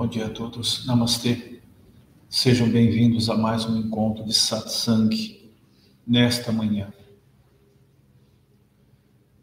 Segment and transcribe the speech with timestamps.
[0.00, 0.86] Bom dia a todos.
[0.86, 1.60] Namastê.
[2.26, 5.52] Sejam bem-vindos a mais um encontro de satsang
[6.06, 6.90] nesta manhã.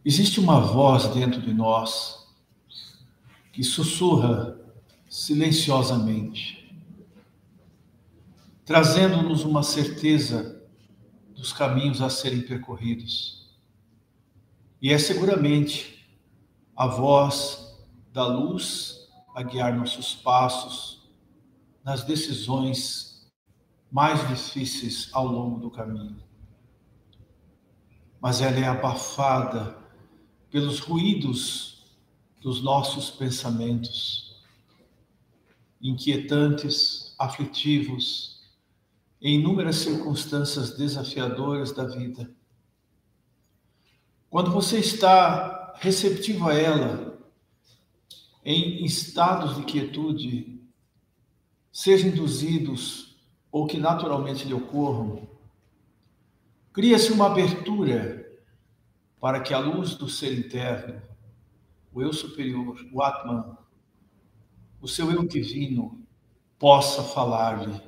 [0.04, 2.28] Existe uma voz dentro de nós
[3.54, 4.60] que sussurra
[5.08, 6.76] silenciosamente,
[8.66, 10.60] trazendo-nos uma certeza
[11.36, 13.56] dos caminhos a serem percorridos.
[14.82, 16.04] E é seguramente
[16.76, 17.78] a voz
[18.12, 19.07] da luz
[19.38, 21.08] a guiar nossos passos
[21.84, 23.30] nas decisões
[23.92, 26.18] mais difíceis ao longo do caminho.
[28.20, 29.78] Mas ela é abafada
[30.50, 31.86] pelos ruídos
[32.42, 34.44] dos nossos pensamentos,
[35.80, 38.42] inquietantes, aflitivos,
[39.22, 42.28] em inúmeras circunstâncias desafiadoras da vida.
[44.32, 47.17] Quando você está receptivo a ela,
[48.50, 50.58] em estados de quietude,
[51.70, 53.20] sejam induzidos
[53.52, 55.28] ou que naturalmente lhe ocorram,
[56.72, 58.26] cria-se uma abertura
[59.20, 61.02] para que a luz do ser interno,
[61.92, 63.58] o eu superior, o Atman,
[64.80, 66.08] o seu eu divino,
[66.58, 67.82] possa falar-lhe,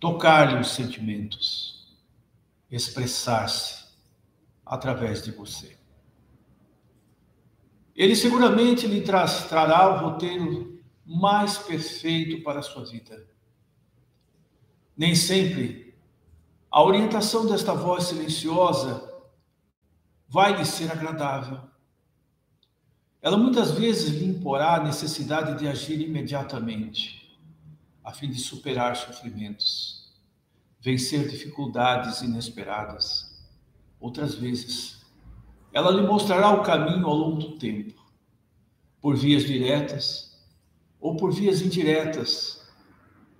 [0.00, 1.96] tocar-lhe os sentimentos,
[2.68, 3.86] expressar-se
[4.66, 5.77] através de você.
[7.98, 13.26] Ele seguramente lhe trará o roteiro mais perfeito para a sua vida.
[14.96, 15.98] Nem sempre
[16.70, 19.12] a orientação desta voz silenciosa
[20.28, 21.60] vai lhe ser agradável.
[23.20, 27.36] Ela muitas vezes lhe imporá a necessidade de agir imediatamente,
[28.04, 30.14] a fim de superar sofrimentos,
[30.80, 33.44] vencer dificuldades inesperadas.
[33.98, 34.97] Outras vezes,
[35.72, 37.94] ela lhe mostrará o caminho ao longo do tempo,
[39.00, 40.28] por vias diretas
[41.00, 42.68] ou por vias indiretas,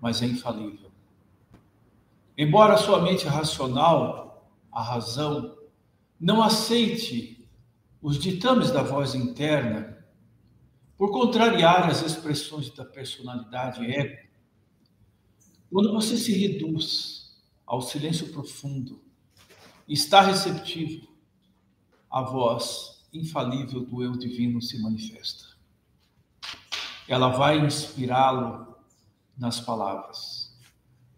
[0.01, 0.91] mas é infalível.
[2.37, 5.59] Embora a sua mente racional, a razão,
[6.21, 7.49] não aceite
[8.01, 9.99] os ditames da voz interna,
[10.97, 14.29] por contrariar as expressões da personalidade ego,
[15.71, 19.03] quando você se reduz ao silêncio profundo,
[19.87, 21.08] está receptivo
[22.11, 25.45] a voz infalível do eu divino se manifesta.
[27.07, 28.77] Ela vai inspirá-lo
[29.37, 30.55] nas palavras,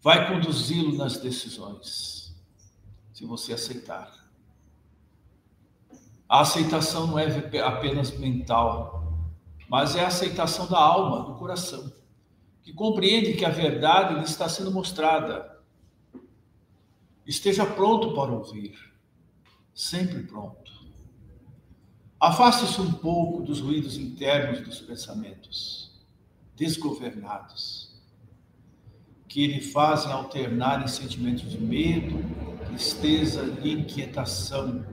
[0.01, 2.35] vai conduzi-lo nas decisões,
[3.13, 4.21] se você aceitar.
[6.29, 7.25] A aceitação não é
[7.59, 9.19] apenas mental,
[9.67, 11.91] mas é a aceitação da alma, do coração,
[12.63, 15.59] que compreende que a verdade lhe está sendo mostrada.
[17.25, 18.93] Esteja pronto para ouvir,
[19.73, 20.80] sempre pronto.
[22.21, 25.91] Afaste-se um pouco dos ruídos internos dos pensamentos,
[26.55, 27.99] desgovernados,
[29.27, 32.23] que lhe fazem alternar em sentimentos de medo,
[32.67, 34.85] tristeza e inquietação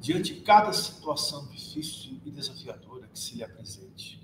[0.00, 4.20] diante de cada situação difícil e desafiadora que se lhe apresente.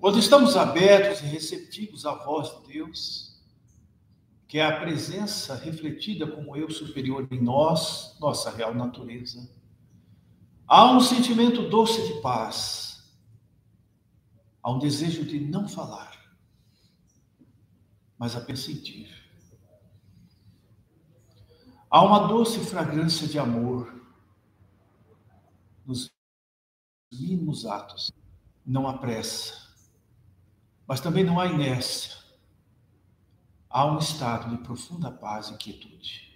[0.00, 3.40] Quando estamos abertos e receptivos à voz de Deus,
[4.48, 9.56] que é a presença refletida como eu superior em nós, nossa real natureza,
[10.68, 13.10] Há um sentimento doce de paz.
[14.62, 16.12] Há um desejo de não falar,
[18.18, 19.08] mas apenas sentir.
[21.88, 24.04] Há uma doce fragrância de amor
[25.86, 26.10] nos
[27.10, 28.12] mínimos atos.
[28.66, 29.74] Não há pressa,
[30.86, 32.14] mas também não há inércia.
[33.70, 36.28] Há um estado de profunda paz e quietude.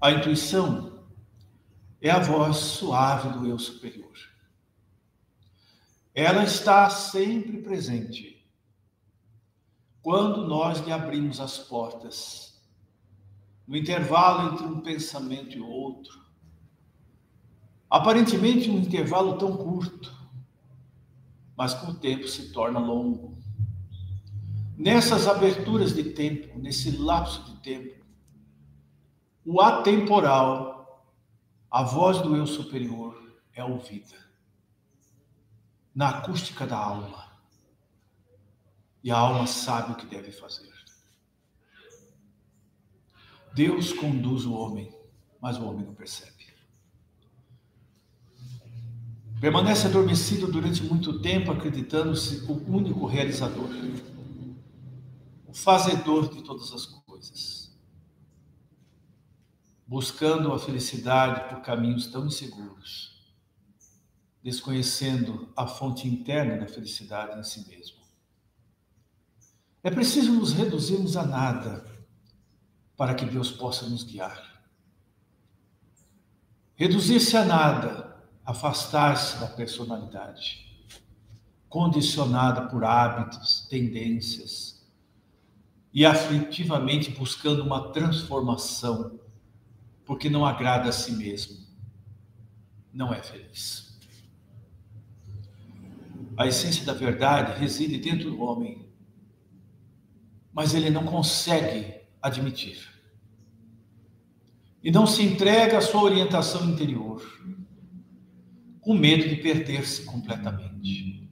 [0.00, 0.93] A intuição
[2.04, 4.12] é a voz suave do eu superior.
[6.14, 8.46] Ela está sempre presente.
[10.02, 12.62] Quando nós lhe abrimos as portas,
[13.66, 16.20] no intervalo entre um pensamento e outro,
[17.88, 20.14] aparentemente um intervalo tão curto,
[21.56, 23.38] mas com o tempo se torna longo.
[24.76, 28.04] Nessas aberturas de tempo, nesse lapso de tempo,
[29.42, 30.73] o atemporal
[31.74, 33.20] a voz do eu superior
[33.52, 34.16] é ouvida
[35.92, 37.28] na acústica da alma.
[39.02, 40.72] E a alma sabe o que deve fazer.
[43.56, 44.96] Deus conduz o homem,
[45.40, 46.46] mas o homem não percebe.
[49.40, 53.68] Permanece adormecido durante muito tempo, acreditando-se o único realizador,
[55.44, 57.63] o fazedor de todas as coisas
[59.86, 63.12] buscando a felicidade por caminhos tão inseguros.
[64.42, 67.96] desconhecendo a fonte interna da felicidade em si mesmo.
[69.82, 71.82] É preciso nos reduzirmos a nada
[72.94, 74.62] para que Deus possa nos guiar.
[76.76, 80.86] Reduzir-se a nada, afastar-se da personalidade,
[81.66, 84.86] condicionada por hábitos, tendências,
[85.92, 89.18] e aflitivamente buscando uma transformação,
[90.04, 91.56] porque não agrada a si mesmo,
[92.92, 93.98] não é feliz.
[96.36, 98.88] A essência da verdade reside dentro do homem,
[100.52, 102.94] mas ele não consegue admitir
[104.84, 107.22] e não se entrega à sua orientação interior,
[108.82, 111.26] com medo de perder-se completamente.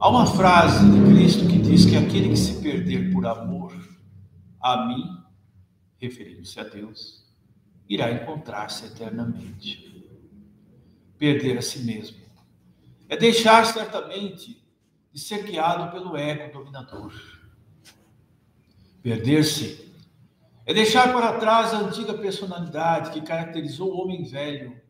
[0.00, 3.74] Há uma frase de Cristo que diz que aquele que se perder por amor
[4.58, 5.04] a mim,
[6.06, 7.24] referindo-se a Deus,
[7.88, 9.92] irá encontrar-se eternamente.
[11.18, 12.24] Perder a si mesmo
[13.08, 14.62] é deixar certamente
[15.12, 17.12] de ser guiado pelo ego dominador.
[19.02, 19.92] Perder-se
[20.66, 24.80] é deixar para trás a antiga personalidade que caracterizou o homem velho.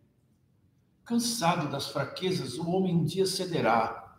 [1.04, 4.16] Cansado das fraquezas, o homem um dia cederá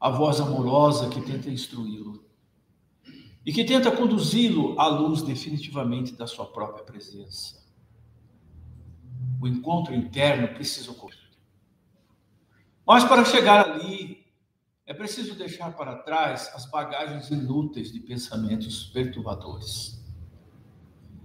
[0.00, 2.31] à voz amorosa que tenta instruí-lo
[3.44, 7.62] e que tenta conduzi-lo à luz definitivamente da sua própria presença.
[9.40, 11.18] O encontro interno precisa ocorrer.
[12.86, 14.24] Mas para chegar ali,
[14.86, 20.00] é preciso deixar para trás as bagagens inúteis de pensamentos perturbadores.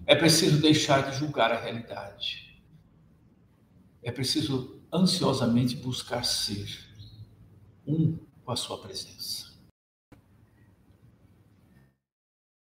[0.06, 2.62] É preciso deixar de julgar a realidade.
[4.02, 6.88] É preciso ansiosamente buscar ser
[7.86, 9.47] um com a sua presença.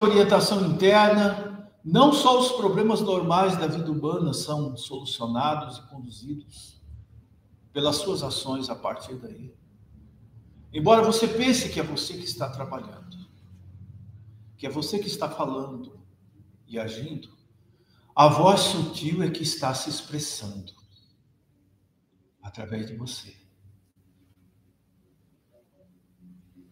[0.01, 6.81] Orientação interna, não só os problemas normais da vida humana são solucionados e conduzidos
[7.73, 9.53] pelas suas ações a partir daí.
[10.71, 13.17] Embora você pense que é você que está trabalhando,
[14.57, 15.99] que é você que está falando,
[16.65, 17.29] e agindo,
[18.15, 20.71] a voz sutil é que está se expressando
[22.41, 23.35] através de você.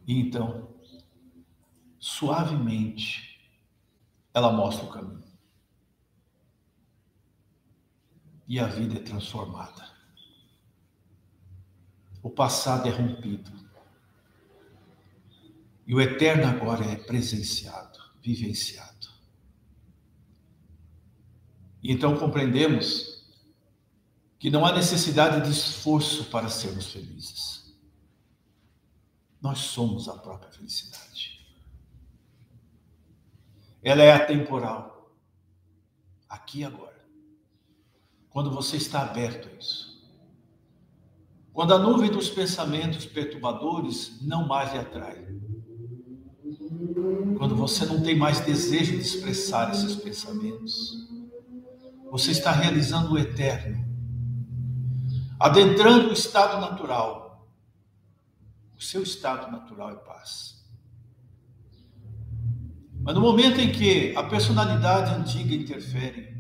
[0.06, 0.77] E então,
[2.08, 3.38] suavemente,
[4.34, 5.28] ela mostra o caminho.
[8.48, 9.92] E a vida é transformada.
[12.24, 13.52] O passado é rompido.
[15.86, 19.10] E o eterno agora é presenciado, vivenciado.
[21.84, 23.26] Então compreendemos
[24.40, 27.76] que não há necessidade de esforço para sermos felizes.
[29.42, 31.37] Nós somos a própria felicidade.
[33.88, 35.14] Ela é atemporal,
[36.28, 37.02] aqui e agora.
[38.30, 40.06] Quando você está aberto a isso.
[41.54, 45.26] Quando a nuvem dos pensamentos perturbadores não mais lhe atrai.
[47.38, 51.08] Quando você não tem mais desejo de expressar esses pensamentos
[52.12, 53.86] você está realizando o eterno,
[55.40, 57.48] adentrando o estado natural.
[58.78, 60.57] O seu estado natural é paz.
[63.08, 66.36] Mas no momento em que a personalidade antiga interfere,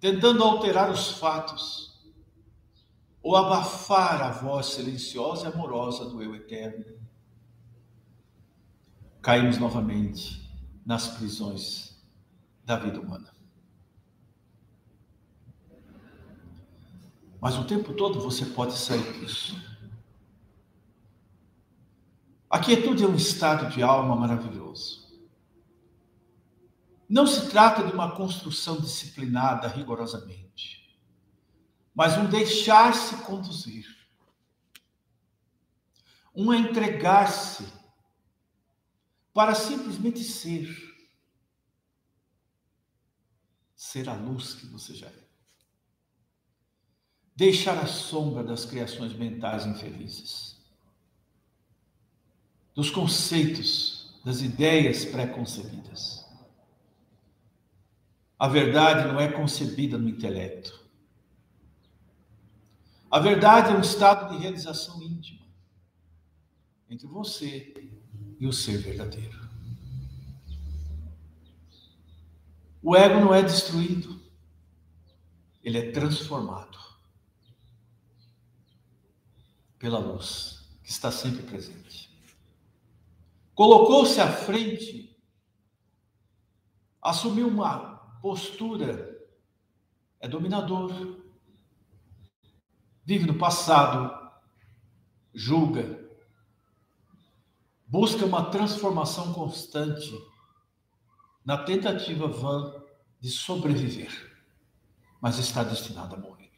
[0.00, 2.12] tentando alterar os fatos,
[3.22, 6.84] ou abafar a voz silenciosa e amorosa do eu eterno,
[9.22, 10.42] caímos novamente
[10.84, 12.04] nas prisões
[12.64, 13.32] da vida humana.
[17.40, 19.54] Mas o tempo todo você pode sair disso.
[22.54, 25.12] A quietude é um estado de alma maravilhoso.
[27.08, 30.96] Não se trata de uma construção disciplinada rigorosamente,
[31.92, 33.84] mas um deixar-se conduzir,
[36.32, 37.66] um entregar-se
[39.32, 40.72] para simplesmente ser.
[43.74, 45.24] Ser a luz que você já é
[47.34, 50.53] deixar a sombra das criações mentais infelizes,
[52.74, 56.24] dos conceitos, das ideias pré-concebidas.
[58.38, 60.84] A verdade não é concebida no intelecto.
[63.10, 65.46] A verdade é um estado de realização íntima
[66.90, 67.92] entre você
[68.40, 69.44] e o ser verdadeiro.
[72.82, 74.20] O ego não é destruído,
[75.62, 76.78] ele é transformado
[79.78, 82.13] pela luz que está sempre presente.
[83.54, 85.16] Colocou-se à frente,
[87.00, 89.12] assumiu uma postura.
[90.18, 90.90] É dominador,
[93.04, 94.10] vive no passado,
[95.34, 96.02] julga,
[97.86, 100.10] busca uma transformação constante
[101.44, 102.82] na tentativa vã
[103.20, 104.34] de sobreviver,
[105.20, 106.50] mas está destinado a morrer.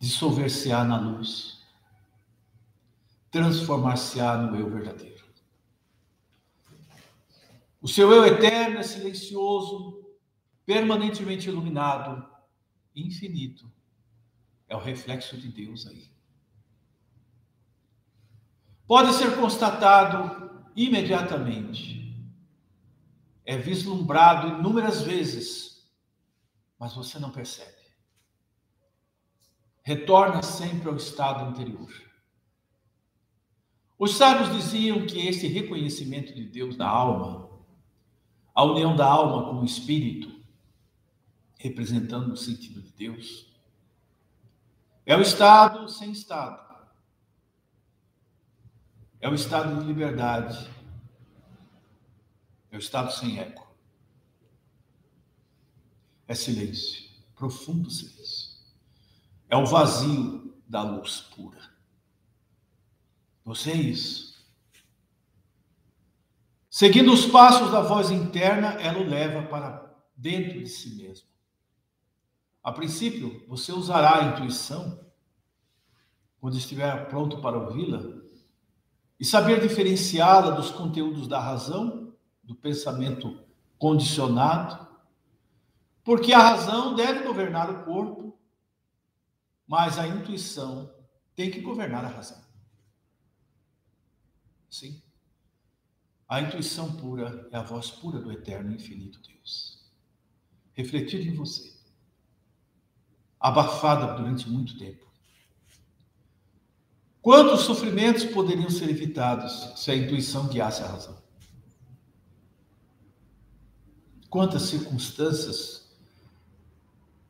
[0.00, 1.55] Dissolver-se-á na luz,
[3.36, 5.22] transformar-se-á no eu verdadeiro.
[7.82, 10.02] O seu eu eterno é silencioso,
[10.64, 12.26] permanentemente iluminado,
[12.94, 13.70] infinito.
[14.66, 16.10] É o reflexo de Deus aí.
[18.86, 22.16] Pode ser constatado imediatamente.
[23.44, 25.86] É vislumbrado inúmeras vezes,
[26.78, 27.76] mas você não percebe.
[29.82, 32.06] Retorna sempre ao estado anterior.
[33.98, 37.48] Os sábios diziam que esse reconhecimento de Deus na alma,
[38.54, 40.34] a união da alma com o espírito,
[41.58, 43.50] representando o sentido de Deus,
[45.06, 46.66] é o estado sem estado.
[49.20, 50.70] É o estado de liberdade.
[52.70, 53.66] É o estado sem eco.
[56.28, 58.56] É silêncio, profundo silêncio.
[59.48, 61.75] É o vazio da luz pura.
[63.46, 64.44] Você é isso.
[66.68, 71.28] Seguindo os passos da voz interna, ela o leva para dentro de si mesmo.
[72.60, 74.98] A princípio, você usará a intuição
[76.40, 78.02] quando estiver pronto para ouvi-la
[79.18, 82.12] e saber diferenciá-la dos conteúdos da razão,
[82.42, 83.46] do pensamento
[83.78, 84.88] condicionado,
[86.02, 88.36] porque a razão deve governar o corpo,
[89.68, 90.92] mas a intuição
[91.36, 92.45] tem que governar a razão.
[94.70, 95.02] Sim.
[96.28, 99.84] A intuição pura é a voz pura do eterno infinito Deus.
[100.72, 101.74] Refletida em você.
[103.38, 105.06] Abafada durante muito tempo
[107.26, 111.20] Quantos sofrimentos poderiam ser evitados se a intuição guiasse a razão?
[114.30, 115.90] Quantas circunstâncias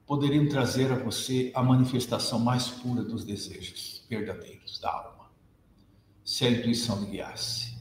[0.07, 5.26] poderiam trazer a você a manifestação mais pura dos desejos verdadeiros da alma,
[6.27, 7.75] se a intuição lhe guiasse?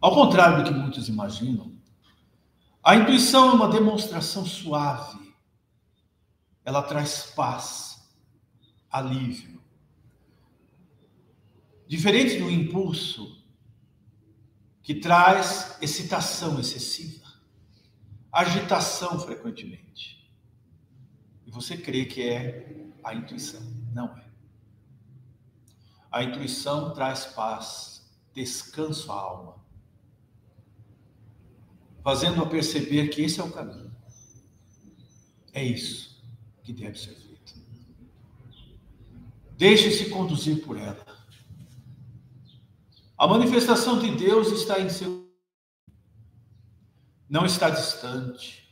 [0.00, 1.72] Ao contrário do que muitos imaginam,
[2.82, 5.32] a intuição é uma demonstração suave.
[6.64, 8.12] Ela traz paz,
[8.90, 9.62] alívio,
[11.92, 13.44] Diferente do impulso
[14.82, 17.30] que traz excitação excessiva,
[18.32, 20.26] agitação frequentemente.
[21.46, 23.60] E você crê que é a intuição.
[23.92, 24.24] Não é.
[26.12, 29.56] A intuição traz paz, descanso à alma,
[32.04, 33.90] fazendo-a perceber que esse é o caminho.
[35.54, 36.22] É isso
[36.62, 37.54] que deve ser feito.
[39.56, 41.06] Deixe-se conduzir por ela.
[43.16, 45.30] A manifestação de Deus está em seu.
[47.28, 48.68] Não está distante,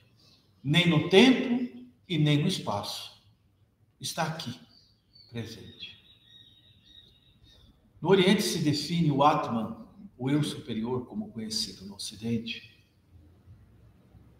[0.62, 3.22] nem no tempo e nem no espaço.
[3.98, 4.60] Está aqui,
[5.30, 5.99] presente.
[8.00, 12.70] No Oriente se define o Atman, o eu superior, como conhecido no Ocidente,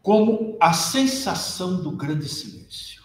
[0.02, 3.04] como a sensação do grande silêncio.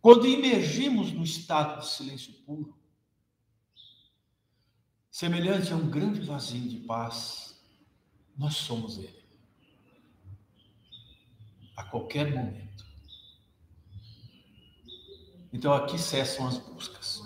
[0.00, 2.76] Quando emergimos no estado de silêncio puro,
[5.10, 7.58] semelhante a um grande vazio de paz,
[8.36, 9.24] nós somos Ele.
[11.74, 12.84] A qualquer momento.
[15.50, 17.23] Então aqui cessam as buscas.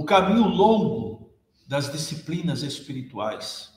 [0.00, 1.30] O caminho longo
[1.66, 3.70] das disciplinas espirituais,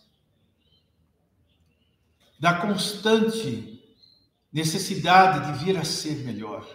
[2.39, 3.83] da constante
[4.49, 6.65] necessidade de vir a ser melhor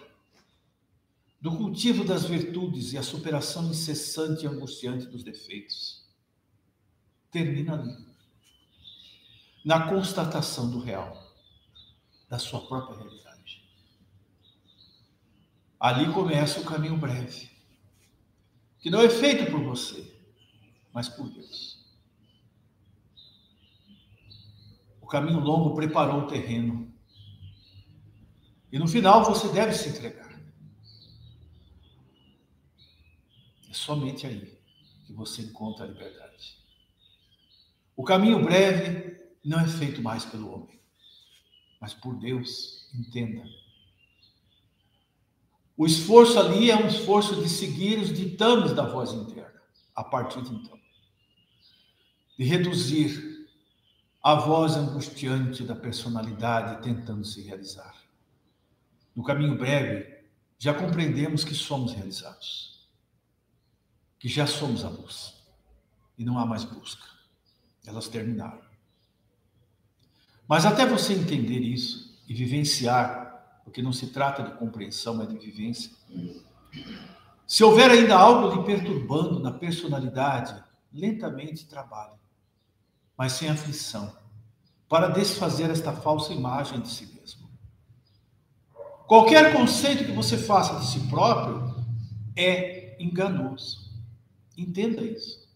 [1.41, 6.07] do cultivo das virtudes e a superação incessante e angustiante dos defeitos.
[7.31, 7.97] Termina ali.
[9.65, 11.17] Na constatação do real,
[12.29, 13.67] da sua própria realidade.
[15.79, 17.58] Ali começa o caminho breve,
[18.79, 20.15] que não é feito por você,
[20.93, 21.79] mas por Deus.
[25.01, 26.93] O caminho longo preparou o terreno.
[28.71, 30.29] E no final você deve se entregar.
[33.69, 34.59] É somente aí
[35.05, 36.57] que você encontra a liberdade.
[37.95, 40.79] O caminho breve não é feito mais pelo homem,
[41.81, 43.43] mas por Deus, entenda.
[45.79, 49.61] O esforço ali é um esforço de seguir os ditames da voz interna,
[49.95, 50.77] a partir de então.
[52.37, 53.47] De reduzir
[54.21, 57.95] a voz angustiante da personalidade tentando se realizar.
[59.15, 60.21] No caminho breve,
[60.57, 62.85] já compreendemos que somos realizados,
[64.19, 65.33] que já somos a luz
[66.17, 67.07] e não há mais busca.
[67.85, 68.67] Elas terminaram.
[70.45, 73.18] Mas até você entender isso e vivenciar,
[73.69, 75.91] porque não se trata de compreensão, mas de vivência.
[77.45, 80.61] Se houver ainda algo lhe perturbando na personalidade,
[80.91, 82.17] lentamente trabalhe,
[83.15, 84.11] mas sem aflição,
[84.87, 87.47] para desfazer esta falsa imagem de si mesmo.
[89.07, 91.75] Qualquer conceito que você faça de si próprio
[92.35, 93.87] é enganoso.
[94.57, 95.47] Entenda isso.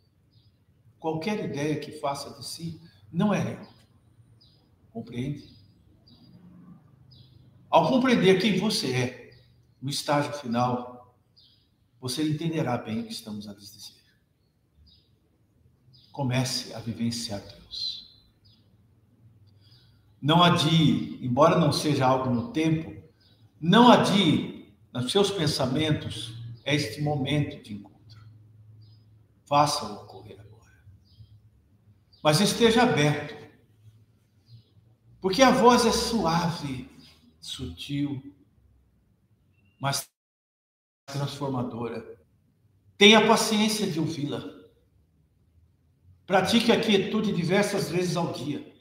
[0.99, 2.79] Qualquer ideia que faça de si
[3.11, 3.67] não é real.
[4.91, 5.51] Compreende?
[7.73, 9.39] Ao compreender quem você é,
[9.81, 11.17] no estágio final,
[11.99, 13.95] você entenderá bem o que estamos a dizer.
[16.11, 18.13] Comece a vivenciar Deus.
[20.21, 22.93] Não adie, embora não seja algo no tempo,
[23.59, 28.19] não adie nos seus pensamentos este momento de encontro.
[29.45, 30.03] Faça-o
[32.23, 33.35] mas esteja aberto.
[35.19, 36.89] Porque a voz é suave,
[37.43, 38.33] sutil,
[39.79, 40.09] mas
[41.05, 42.17] transformadora.
[42.97, 44.41] Tenha paciência de ouvi-la.
[46.25, 48.73] Pratique a quietude diversas vezes ao dia.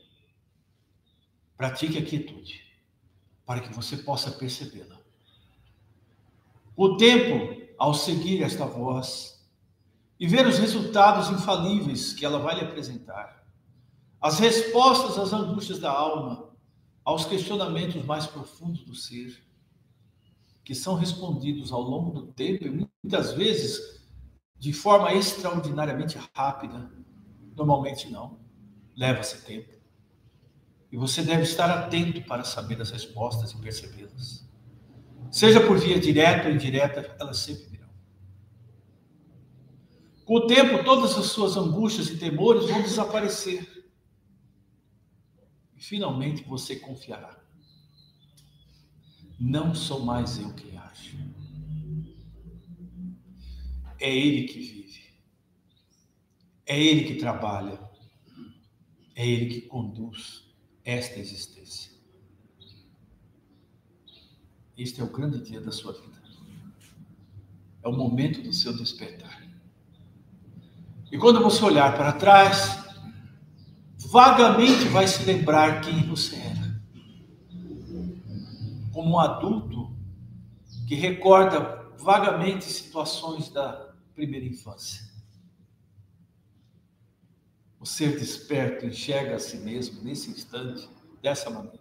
[1.57, 2.62] Pratique a quietude,
[3.45, 5.00] para que você possa percebê-la.
[6.76, 9.45] O tempo, ao seguir esta voz,
[10.21, 13.45] e ver os resultados infalíveis que ela vai lhe apresentar.
[14.21, 16.51] As respostas às angústias da alma,
[17.04, 19.42] aos questionamentos mais profundos do ser,
[20.64, 24.02] que são respondidos ao longo do tempo e muitas vezes
[24.59, 26.90] de forma extraordinariamente rápida.
[27.56, 28.41] Normalmente não.
[28.97, 29.73] Leva-se tempo.
[30.91, 34.49] E você deve estar atento para saber as respostas e percebê-las.
[35.30, 37.73] Seja por via direta ou indireta, elas sempre
[40.25, 43.69] com o tempo, todas as suas angústias e temores vão desaparecer.
[45.82, 47.36] Finalmente você confiará.
[49.38, 51.16] Não sou mais eu quem acho.
[53.99, 55.02] É Ele que vive.
[56.64, 57.80] É Ele que trabalha.
[59.16, 60.45] É Ele que conduz
[60.84, 61.90] esta existência.
[64.78, 66.23] Este é o grande dia da sua vida.
[67.82, 69.42] É o momento do seu despertar.
[71.10, 72.81] E quando você olhar para trás,
[74.13, 76.83] vagamente vai se lembrar quem você era.
[78.93, 79.91] Como um adulto
[80.87, 85.11] que recorda vagamente situações da primeira infância.
[87.81, 90.87] O ser desperto enxerga a si mesmo nesse instante
[91.23, 91.81] dessa maneira.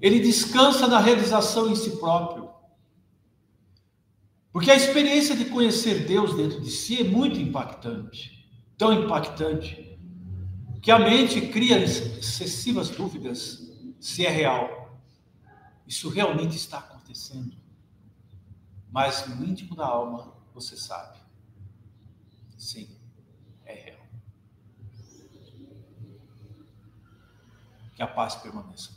[0.00, 2.50] Ele descansa na realização em si próprio.
[4.52, 8.33] Porque a experiência de conhecer Deus dentro de si é muito impactante,
[8.84, 9.98] tão impactante,
[10.82, 15.00] que a mente cria excessivas dúvidas se é real.
[15.86, 17.56] Isso realmente está acontecendo.
[18.90, 21.18] Mas no íntimo da alma, você sabe.
[22.58, 22.94] Sim,
[23.64, 24.06] é real.
[27.96, 28.92] Que a paz permaneça